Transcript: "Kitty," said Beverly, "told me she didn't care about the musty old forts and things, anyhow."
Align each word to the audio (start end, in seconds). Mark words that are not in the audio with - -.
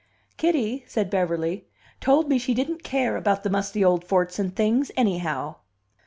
"Kitty," 0.35 0.83
said 0.87 1.11
Beverly, 1.11 1.67
"told 1.99 2.27
me 2.27 2.39
she 2.39 2.55
didn't 2.55 2.81
care 2.83 3.15
about 3.15 3.43
the 3.43 3.51
musty 3.51 3.85
old 3.85 4.03
forts 4.03 4.39
and 4.39 4.55
things, 4.55 4.89
anyhow." 4.97 5.57